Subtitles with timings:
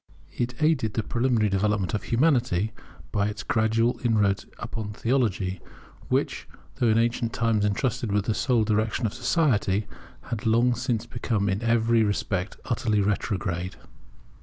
[0.31, 2.73] It aided the preliminary development of Humanity
[3.11, 5.61] by its gradual inroads upon Theology,
[6.09, 9.85] which, though in ancient times entrusted with the sole direction of society,
[10.23, 13.75] had long since become in every respect utterly retrograde.